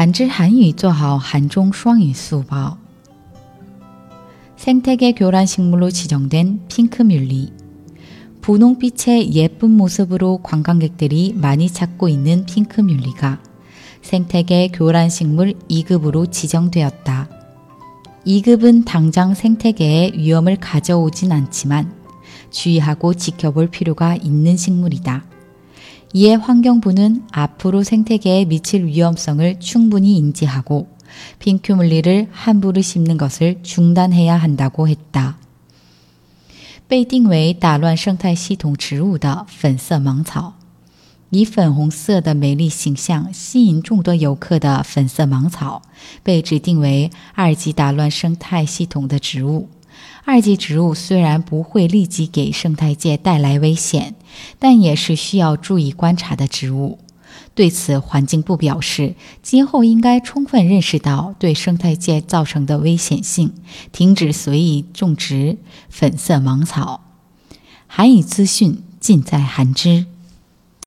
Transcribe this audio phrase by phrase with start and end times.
[0.00, 2.78] 한질한유조하한종双语수법
[4.56, 7.52] 생태계 교란 식물로 지정된 핑크뮬리
[8.40, 13.42] 분홍빛의 예쁜 모습으로 관광객들이 많이 찾고 있는 핑크뮬리가
[14.00, 17.28] 생태계 교란 식물 2급으로 지정되었다.
[18.26, 21.92] 2급은 당장 생태계에 위험을 가져오진 않지만
[22.50, 25.39] 주의하고 지켜볼 필요가 있는 식물이다.
[26.13, 30.87] 이에 환경부는 앞으로 생태계에 미칠 위험성을 충분히 인지하고
[31.39, 35.37] 핑크물리를 함부로 심는 것을 중단해야 한다고 했다.
[36.87, 40.53] 被定为打乱生态系统植物的粉色芒草
[41.31, 45.81] 以粉红色的美丽形象吸引众多游客的粉色芒草，
[46.23, 49.67] 被指定为二级打乱生态系统的植物。
[50.24, 54.14] 二级植物虽然不会立即给生态界带来危险，
[54.58, 56.98] 但也是需要注意观察的植物。
[57.54, 63.52] 对此，环境部表示，今后应该充分认识到对生态界造成的危险性，
[63.92, 67.02] 停止随意种植粉色芒草。
[67.86, 70.06] 韩语资讯尽在韩知。